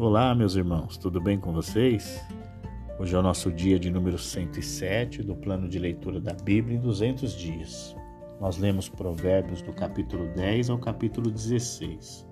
[0.00, 2.26] Olá, meus irmãos, tudo bem com vocês?
[2.98, 6.80] Hoje é o nosso dia de número 107 do plano de leitura da Bíblia em
[6.80, 7.94] 200 dias.
[8.40, 12.26] Nós lemos Provérbios do capítulo 10 ao capítulo 16.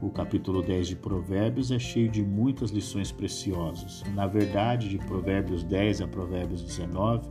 [0.00, 4.04] O capítulo 10 de Provérbios é cheio de muitas lições preciosas.
[4.14, 7.28] Na verdade, de Provérbios 10 a Provérbios 19,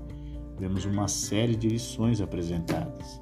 [0.59, 3.21] vemos uma série de lições apresentadas.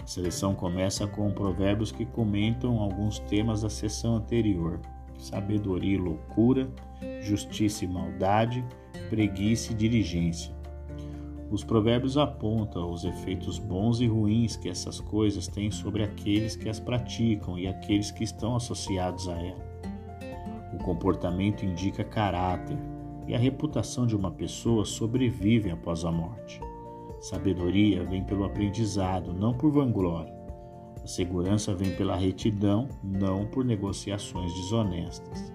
[0.00, 4.80] A seleção começa com provérbios que comentam alguns temas da sessão anterior:
[5.28, 6.68] sabedoria e loucura,
[7.20, 8.64] justiça e maldade,
[9.08, 10.56] preguiça e diligência.
[11.50, 16.68] Os provérbios apontam os efeitos bons e ruins que essas coisas têm sobre aqueles que
[16.68, 19.68] as praticam e aqueles que estão associados a ela.
[20.74, 22.76] O comportamento indica caráter,
[23.26, 26.60] e a reputação de uma pessoa sobrevive após a morte.
[27.20, 30.37] Sabedoria vem pelo aprendizado, não por vanglória.
[31.08, 35.50] A segurança vem pela retidão, não por negociações desonestas.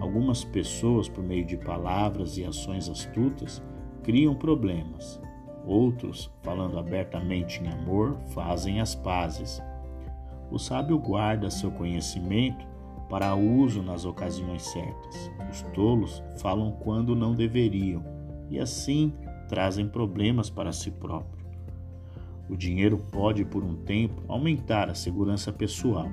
[0.00, 3.60] Algumas pessoas, por meio de palavras e ações astutas,
[4.04, 5.20] criam problemas.
[5.66, 9.60] Outros, falando abertamente em amor, fazem as pazes.
[10.52, 12.64] O sábio guarda seu conhecimento
[13.08, 15.32] para uso nas ocasiões certas.
[15.50, 18.04] Os tolos falam quando não deveriam
[18.48, 19.12] e assim
[19.48, 21.39] trazem problemas para si próprio.
[22.50, 26.10] O dinheiro pode, por um tempo, aumentar a segurança pessoal,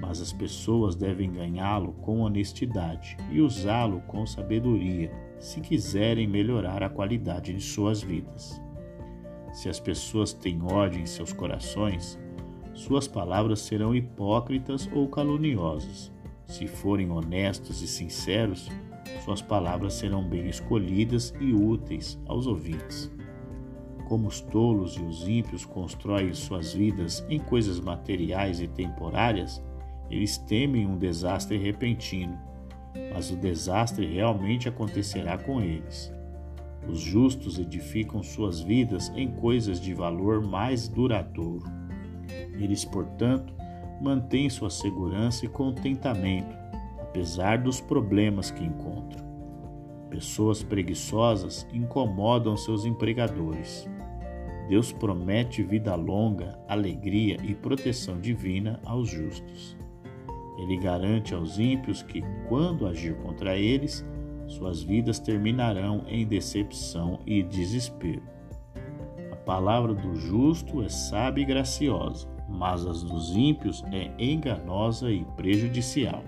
[0.00, 6.90] mas as pessoas devem ganhá-lo com honestidade e usá-lo com sabedoria se quiserem melhorar a
[6.90, 8.60] qualidade de suas vidas.
[9.52, 12.18] Se as pessoas têm ódio em seus corações,
[12.74, 16.12] suas palavras serão hipócritas ou caluniosas
[16.48, 18.70] se forem honestos e sinceros,
[19.22, 23.12] suas palavras serão bem escolhidas e úteis aos ouvintes.
[24.08, 29.62] Como os tolos e os ímpios constroem suas vidas em coisas materiais e temporárias,
[30.10, 32.38] eles temem um desastre repentino,
[33.12, 36.10] mas o desastre realmente acontecerá com eles.
[36.88, 41.66] Os justos edificam suas vidas em coisas de valor mais duradouro.
[42.54, 43.52] Eles, portanto,
[44.00, 46.56] mantém sua segurança e contentamento,
[46.98, 49.28] apesar dos problemas que encontram.
[50.08, 53.86] Pessoas preguiçosas incomodam seus empregadores.
[54.68, 59.76] Deus promete vida longa, alegria e proteção divina aos justos.
[60.58, 64.04] Ele garante aos ímpios que, quando agir contra eles,
[64.46, 68.22] suas vidas terminarão em decepção e desespero.
[69.32, 75.24] A palavra do justo é sábia e graciosa mas as dos ímpios é enganosa e
[75.36, 76.24] prejudicial.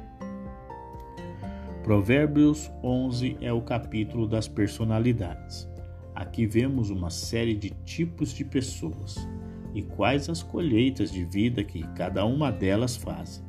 [1.82, 5.68] Provérbios 11 é o capítulo das personalidades.
[6.14, 9.28] Aqui vemos uma série de tipos de pessoas
[9.74, 13.44] e quais as colheitas de vida que cada uma delas faz.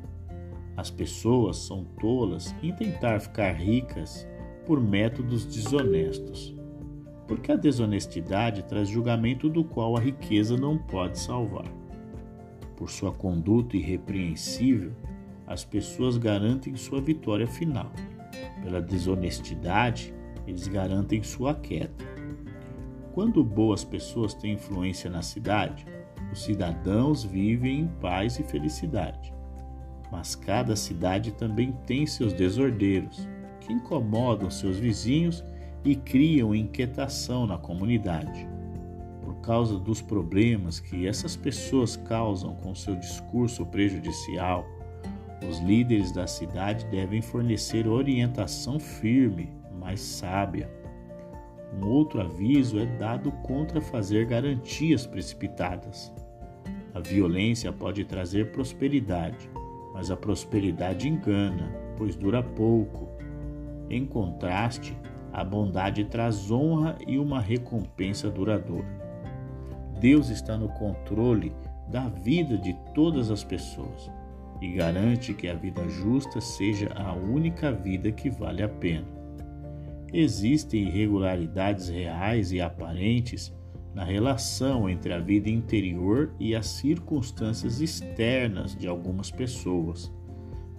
[0.76, 4.26] As pessoas são tolas em tentar ficar ricas
[4.64, 6.54] por métodos desonestos,
[7.26, 11.66] porque a desonestidade traz julgamento do qual a riqueza não pode salvar.
[12.76, 14.92] Por sua conduta irrepreensível,
[15.46, 17.92] as pessoas garantem sua vitória final.
[18.62, 20.14] Pela desonestidade,
[20.46, 22.11] eles garantem sua queda.
[23.14, 25.86] Quando boas pessoas têm influência na cidade,
[26.32, 29.32] os cidadãos vivem em paz e felicidade.
[30.10, 33.28] Mas cada cidade também tem seus desordeiros,
[33.60, 35.44] que incomodam seus vizinhos
[35.84, 38.48] e criam inquietação na comunidade
[39.22, 44.66] por causa dos problemas que essas pessoas causam com seu discurso prejudicial,
[45.48, 49.50] os líderes da cidade devem fornecer orientação firme,
[49.80, 50.70] mas sábia.
[51.80, 56.12] Um outro aviso é dado contra fazer garantias precipitadas.
[56.94, 59.48] A violência pode trazer prosperidade,
[59.94, 63.08] mas a prosperidade engana, pois dura pouco.
[63.88, 64.96] Em contraste,
[65.32, 69.00] a bondade traz honra e uma recompensa duradoura.
[69.98, 71.54] Deus está no controle
[71.88, 74.10] da vida de todas as pessoas
[74.60, 79.21] e garante que a vida justa seja a única vida que vale a pena.
[80.12, 83.52] Existem irregularidades reais e aparentes
[83.94, 90.12] na relação entre a vida interior e as circunstâncias externas de algumas pessoas,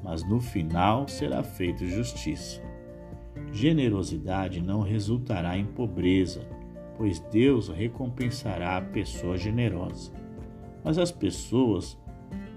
[0.03, 2.62] mas no final será feita justiça.
[3.51, 6.47] Generosidade não resultará em pobreza,
[6.97, 10.12] pois Deus recompensará a pessoa generosa.
[10.83, 11.97] Mas as pessoas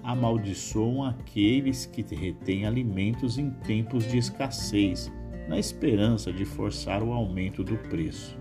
[0.03, 5.13] amaldiçoam aqueles que retêm alimentos em tempos de escassez,
[5.49, 8.37] na esperança de forçar o aumento do preço.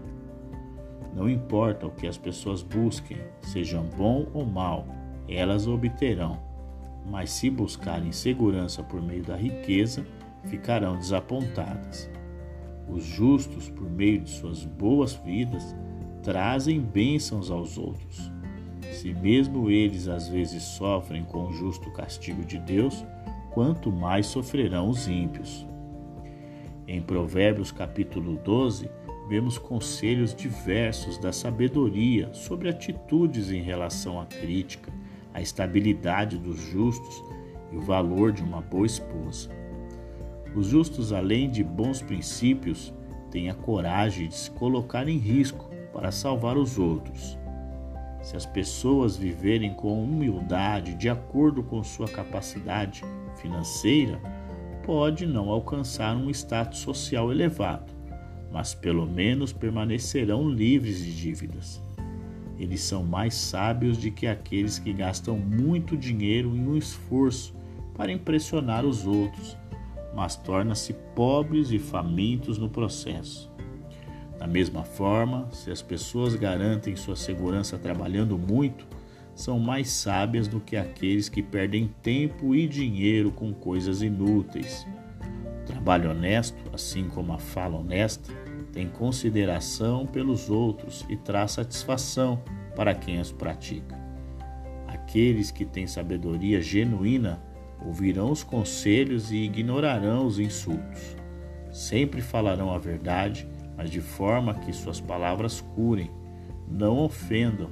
[1.15, 4.85] Não importa o que as pessoas busquem, sejam bom ou mal,
[5.29, 6.39] elas obterão.
[7.09, 10.05] Mas se buscarem segurança por meio da riqueza,
[10.45, 12.09] ficarão desapontadas.
[12.87, 15.75] Os justos, por meio de suas boas vidas,
[16.21, 18.31] trazem bênçãos aos outros.
[18.91, 23.05] Se mesmo eles às vezes sofrem com o justo castigo de Deus,
[23.53, 25.65] quanto mais sofrerão os ímpios.
[26.87, 28.87] Em Provérbios capítulo 12,
[29.27, 34.93] vemos conselhos diversos da sabedoria sobre atitudes em relação à crítica,
[35.33, 37.23] à estabilidade dos justos
[37.71, 39.49] e o valor de uma boa esposa.
[40.55, 42.93] Os justos, além de bons princípios,
[43.31, 47.35] têm a coragem de se colocar em risco para salvar os outros.
[48.21, 53.03] Se as pessoas viverem com humildade de acordo com sua capacidade
[53.41, 54.21] financeira,
[54.85, 57.93] pode não alcançar um status social elevado,
[58.51, 61.81] mas pelo menos permanecerão livres de dívidas.
[62.57, 67.53] Eles são mais sábios do que aqueles que gastam muito dinheiro em um esforço
[67.95, 69.57] para impressionar os outros
[70.15, 73.51] mas torna-se pobres e famintos no processo.
[74.39, 78.87] Da mesma forma, se as pessoas garantem sua segurança trabalhando muito,
[79.35, 84.87] são mais sábias do que aqueles que perdem tempo e dinheiro com coisas inúteis.
[85.61, 88.33] O trabalho honesto, assim como a fala honesta,
[88.71, 92.41] tem consideração pelos outros e traz satisfação
[92.75, 93.99] para quem os pratica.
[94.87, 97.41] Aqueles que têm sabedoria genuína
[97.85, 101.15] ouvirão os conselhos e ignorarão os insultos.
[101.71, 106.09] Sempre falarão a verdade, mas de forma que suas palavras curem,
[106.67, 107.69] não ofendam.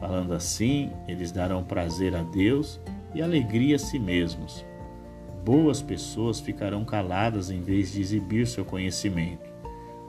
[0.00, 2.80] Falando assim, eles darão prazer a Deus
[3.14, 4.64] e alegria a si mesmos.
[5.44, 9.48] Boas pessoas ficarão caladas em vez de exibir seu conhecimento,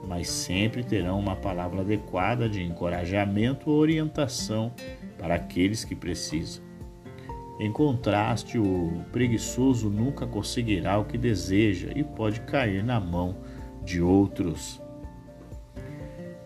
[0.08, 4.72] mas sempre terão uma palavra adequada de encorajamento ou orientação
[5.18, 6.64] para aqueles que precisam.
[7.60, 13.36] Em contraste, o preguiçoso nunca conseguirá o que deseja e pode cair na mão
[13.84, 14.82] de outros.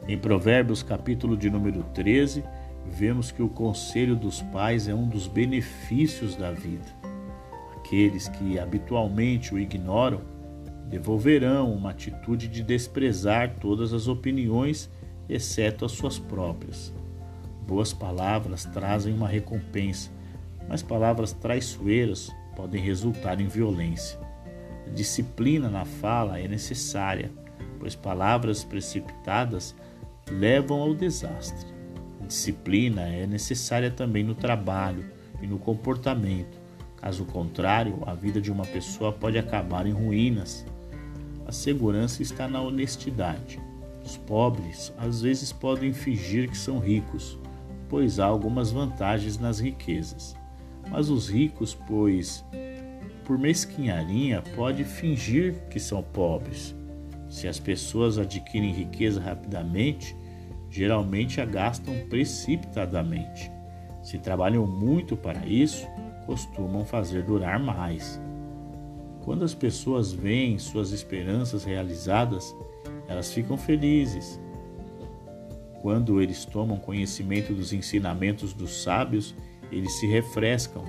[0.07, 2.43] Em Provérbios, capítulo de número 13,
[2.85, 6.85] vemos que o conselho dos pais é um dos benefícios da vida.
[7.77, 10.21] Aqueles que habitualmente o ignoram
[10.89, 14.89] devolverão uma atitude de desprezar todas as opiniões,
[15.27, 16.93] exceto as suas próprias.
[17.67, 20.11] Boas palavras trazem uma recompensa
[20.67, 24.19] mas palavras traiçoeiras podem resultar em violência.
[24.87, 27.31] A disciplina na fala é necessária,
[27.79, 29.75] pois palavras precipitadas
[30.29, 31.71] levam ao desastre.
[32.27, 35.05] Disciplina é necessária também no trabalho
[35.41, 36.57] e no comportamento.
[36.97, 40.65] Caso contrário, a vida de uma pessoa pode acabar em ruínas.
[41.45, 43.59] A segurança está na honestidade.
[44.05, 47.37] Os pobres às vezes podem fingir que são ricos,
[47.89, 50.35] pois há algumas vantagens nas riquezas.
[50.89, 52.43] Mas os ricos, pois,
[53.25, 56.75] por mesquinharia, pode fingir que são pobres.
[57.29, 60.15] Se as pessoas adquirem riqueza rapidamente,
[60.73, 63.51] geralmente a gastam precipitadamente.
[64.01, 65.87] Se trabalham muito para isso,
[66.25, 68.19] costumam fazer durar mais.
[69.23, 72.53] Quando as pessoas veem suas esperanças realizadas,
[73.07, 74.39] elas ficam felizes.
[75.79, 79.35] Quando eles tomam conhecimento dos ensinamentos dos sábios,
[79.71, 80.83] eles se refrescam.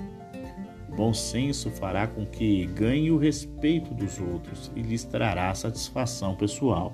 [0.89, 6.35] O bom senso fará com que ganhe o respeito dos outros e lhes trará satisfação
[6.35, 6.93] pessoal.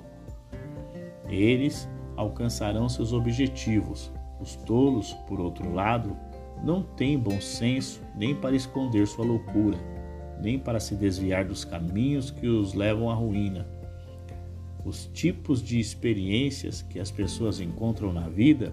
[1.28, 4.12] Eles alcançarão seus objetivos.
[4.40, 6.16] Os tolos, por outro lado,
[6.62, 9.78] não têm bom senso nem para esconder sua loucura,
[10.40, 13.66] nem para se desviar dos caminhos que os levam à ruína.
[14.84, 18.72] Os tipos de experiências que as pessoas encontram na vida,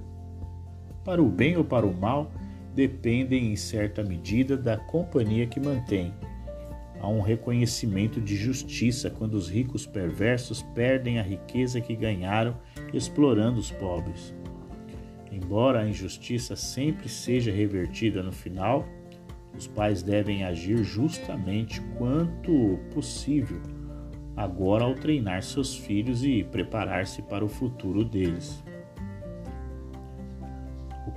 [1.05, 2.31] para o bem ou para o mal,
[2.73, 6.13] dependem em certa medida da companhia que mantém.
[6.99, 12.57] Há um reconhecimento de justiça quando os ricos perversos perdem a riqueza que ganharam
[12.93, 14.35] explorando os pobres.
[15.31, 18.85] Embora a injustiça sempre seja revertida no final,
[19.57, 23.61] os pais devem agir justamente quanto possível
[24.39, 28.63] agora ao treinar seus filhos e preparar-se para o futuro deles.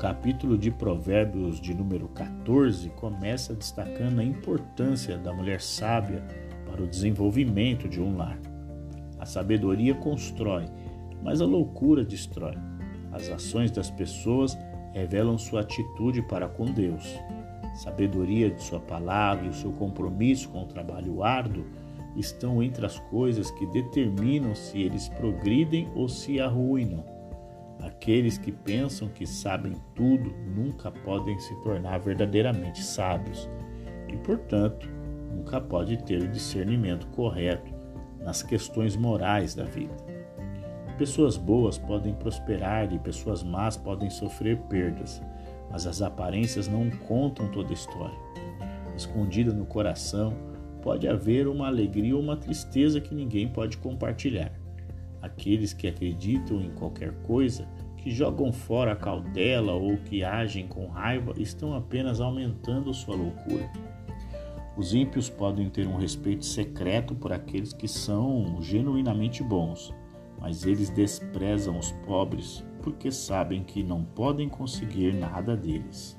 [0.03, 6.21] Capítulo de Provérbios de número 14 começa destacando a importância da mulher sábia
[6.69, 8.37] para o desenvolvimento de um lar.
[9.21, 10.65] A sabedoria constrói,
[11.23, 12.57] mas a loucura destrói.
[13.13, 14.59] As ações das pessoas
[14.93, 17.17] revelam sua atitude para com Deus.
[17.77, 21.65] Sabedoria de sua palavra e o seu compromisso com o trabalho árduo
[22.17, 27.12] estão entre as coisas que determinam se eles progridem ou se arruinam.
[27.83, 33.51] Aqueles que pensam que sabem tudo nunca podem se tornar verdadeiramente sábios
[34.09, 34.89] e, portanto,
[35.35, 37.73] nunca pode ter o discernimento correto
[38.21, 39.95] nas questões morais da vida.
[40.97, 45.21] Pessoas boas podem prosperar e pessoas más podem sofrer perdas,
[45.69, 48.17] mas as aparências não contam toda a história.
[48.97, 50.33] Escondida no coração,
[50.83, 54.62] pode haver uma alegria ou uma tristeza que ninguém pode compartilhar.
[55.23, 60.89] Aqueles que acreditam em qualquer coisa, que jogam fora a cautela ou que agem com
[60.89, 63.71] raiva, estão apenas aumentando sua loucura.
[64.77, 69.95] Os ímpios podem ter um respeito secreto por aqueles que são genuinamente bons,
[70.41, 76.17] mas eles desprezam os pobres porque sabem que não podem conseguir nada deles.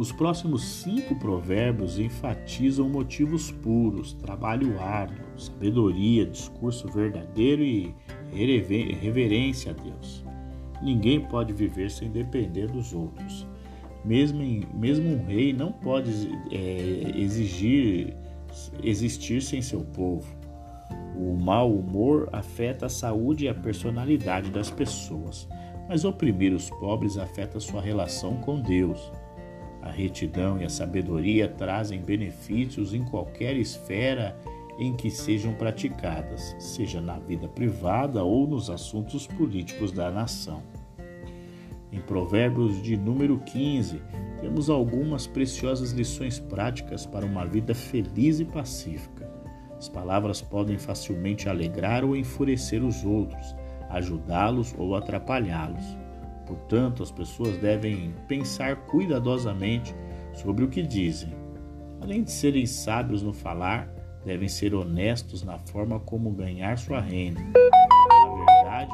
[0.00, 7.94] Os próximos cinco provérbios enfatizam motivos puros, trabalho árduo, sabedoria, discurso verdadeiro e
[8.32, 10.24] reverência a Deus.
[10.82, 13.46] Ninguém pode viver sem depender dos outros.
[14.02, 16.10] Mesmo, em, mesmo um rei não pode
[16.50, 18.16] é, exigir
[18.82, 20.34] existir sem seu povo.
[21.14, 25.46] O mau humor afeta a saúde e a personalidade das pessoas,
[25.86, 29.12] mas oprimir os pobres afeta sua relação com Deus.
[29.82, 34.36] A retidão e a sabedoria trazem benefícios em qualquer esfera
[34.78, 40.62] em que sejam praticadas, seja na vida privada ou nos assuntos políticos da nação.
[41.92, 44.00] Em Provérbios de número 15,
[44.40, 49.28] temos algumas preciosas lições práticas para uma vida feliz e pacífica.
[49.76, 53.54] As palavras podem facilmente alegrar ou enfurecer os outros,
[53.90, 55.84] ajudá-los ou atrapalhá-los.
[56.50, 59.94] Portanto, as pessoas devem pensar cuidadosamente
[60.34, 61.32] sobre o que dizem.
[62.00, 63.88] Além de serem sábios no falar,
[64.24, 67.40] devem ser honestos na forma como ganhar sua renda.
[67.40, 68.92] Na verdade,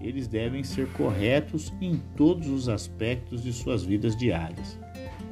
[0.00, 4.78] eles devem ser corretos em todos os aspectos de suas vidas diárias.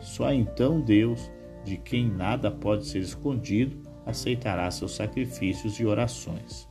[0.00, 1.30] Só então Deus,
[1.64, 6.68] de quem nada pode ser escondido, aceitará seus sacrifícios e orações.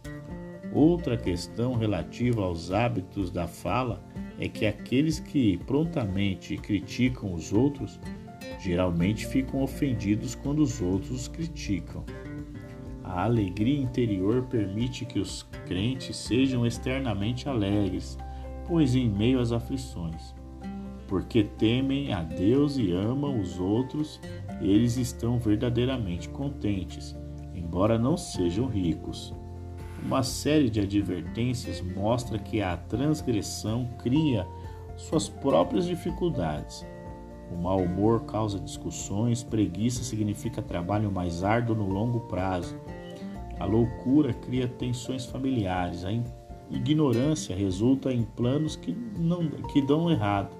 [0.73, 4.03] Outra questão relativa aos hábitos da fala
[4.41, 7.97] é que aqueles que prontamente criticam os outros
[8.59, 12.03] geralmente ficam ofendidos quando os outros os criticam.
[13.03, 18.17] A alegria interior permite que os crentes sejam externamente alegres,
[18.67, 20.35] pois em meio às aflições,
[21.07, 24.19] porque temem a Deus e amam os outros,
[24.61, 27.15] eles estão verdadeiramente contentes
[27.71, 29.33] embora não sejam ricos.
[30.03, 34.47] Uma série de advertências mostra que a transgressão cria
[34.97, 36.85] suas próprias dificuldades.
[37.51, 42.75] O mau humor causa discussões, preguiça significa trabalho mais árduo no longo prazo.
[43.59, 46.11] A loucura cria tensões familiares, a
[46.71, 50.55] ignorância resulta em planos que, não, que dão errado.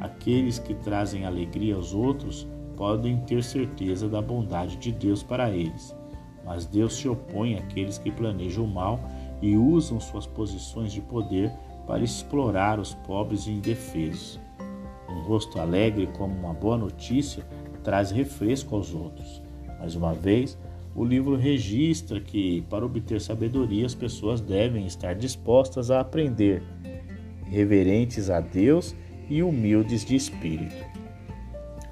[0.00, 5.95] Aqueles que trazem alegria aos outros podem ter certeza da bondade de Deus para eles
[6.46, 9.00] mas Deus se opõe àqueles que planejam o mal
[9.42, 11.52] e usam suas posições de poder
[11.86, 14.40] para explorar os pobres e indefesos.
[15.10, 17.44] Um rosto alegre, como uma boa notícia,
[17.82, 19.42] traz refresco aos outros.
[19.78, 20.56] Mais uma vez,
[20.94, 26.62] o livro registra que, para obter sabedoria, as pessoas devem estar dispostas a aprender,
[27.44, 28.94] reverentes a Deus
[29.28, 30.84] e humildes de espírito.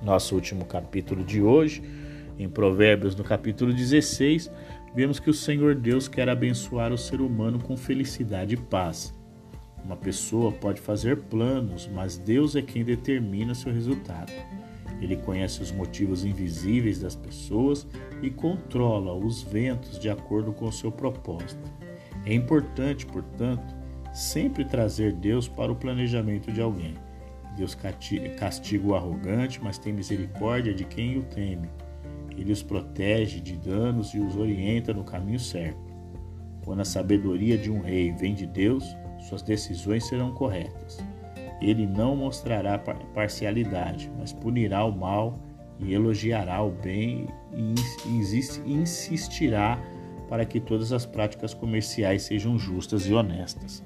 [0.03, 1.83] Nosso último capítulo de hoje
[2.39, 4.51] em Provérbios, no capítulo 16,
[4.95, 9.15] vemos que o Senhor Deus quer abençoar o ser humano com felicidade e paz.
[9.85, 14.33] Uma pessoa pode fazer planos, mas Deus é quem determina seu resultado.
[15.01, 17.87] Ele conhece os motivos invisíveis das pessoas
[18.23, 21.71] e controla os ventos de acordo com o seu propósito.
[22.25, 23.75] É importante, portanto,
[24.13, 26.95] sempre trazer Deus para o planejamento de alguém.
[27.57, 27.77] Deus
[28.39, 31.69] castiga o arrogante, mas tem misericórdia de quem o teme.
[32.37, 35.95] Ele os protege de danos e os orienta no caminho certo.
[36.65, 38.85] Quando a sabedoria de um rei vem de Deus,
[39.29, 40.99] suas decisões serão corretas.
[41.61, 45.35] Ele não mostrará parcialidade, mas punirá o mal
[45.79, 47.75] e elogiará o bem e
[48.67, 49.79] insistirá
[50.29, 53.85] para que todas as práticas comerciais sejam justas e honestas.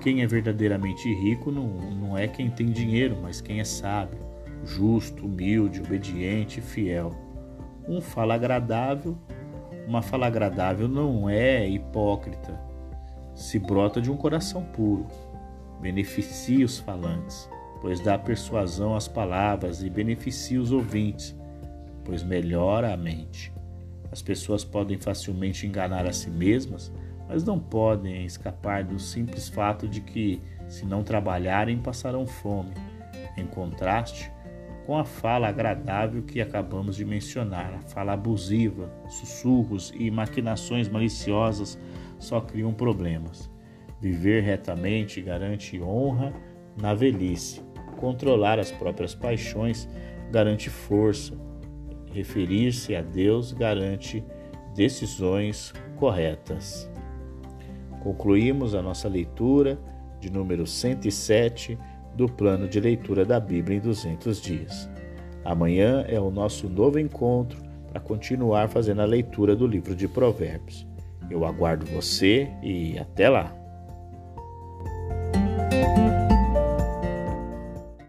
[0.00, 4.20] Quem é verdadeiramente rico não, não é quem tem dinheiro, mas quem é sábio,
[4.64, 7.25] justo, humilde, obediente e fiel.
[7.88, 9.16] Um fala agradável,
[9.86, 12.60] uma fala agradável não é hipócrita,
[13.34, 15.06] se brota de um coração puro.
[15.80, 17.48] Beneficia os falantes,
[17.80, 21.36] pois dá persuasão às palavras e beneficia os ouvintes,
[22.04, 23.52] pois melhora a mente.
[24.10, 26.92] As pessoas podem facilmente enganar a si mesmas,
[27.28, 32.72] mas não podem escapar do simples fato de que, se não trabalharem, passarão fome.
[33.36, 34.32] Em contraste,
[34.86, 37.74] com a fala agradável que acabamos de mencionar.
[37.74, 41.76] A fala abusiva, sussurros e maquinações maliciosas
[42.20, 43.50] só criam problemas.
[44.00, 46.32] Viver retamente garante honra
[46.80, 47.60] na velhice.
[47.96, 49.88] Controlar as próprias paixões
[50.30, 51.36] garante força.
[52.12, 54.24] Referir-se a Deus garante
[54.74, 56.88] decisões corretas.
[58.02, 59.78] Concluímos a nossa leitura
[60.20, 61.76] de número 107
[62.16, 64.88] do plano de leitura da Bíblia em 200 dias.
[65.44, 67.58] Amanhã é o nosso novo encontro
[67.90, 70.86] para continuar fazendo a leitura do livro de Provérbios.
[71.30, 73.65] Eu aguardo você e até lá!